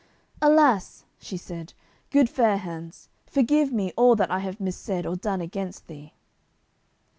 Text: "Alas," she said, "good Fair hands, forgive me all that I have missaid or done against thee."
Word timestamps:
"Alas," 0.41 1.05
she 1.19 1.37
said, 1.37 1.75
"good 2.09 2.27
Fair 2.27 2.57
hands, 2.57 3.07
forgive 3.27 3.71
me 3.71 3.93
all 3.95 4.15
that 4.15 4.31
I 4.31 4.39
have 4.39 4.57
missaid 4.59 5.05
or 5.05 5.15
done 5.15 5.41
against 5.41 5.85
thee." 5.85 6.15